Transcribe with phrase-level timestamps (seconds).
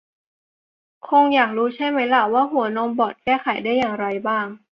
[1.07, 4.47] คงอยากรู้ใช่ไหมล่ะ ว่าหัวนมบอดแก้ไขได้อย่างไรบ้าง